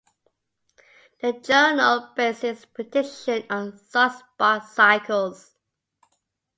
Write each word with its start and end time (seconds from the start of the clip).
The 1.21 1.33
journal 1.33 2.11
based 2.15 2.43
its 2.43 2.65
prediction 2.65 3.43
on 3.51 3.73
sunspot 3.73 4.63
cycles. 4.65 5.53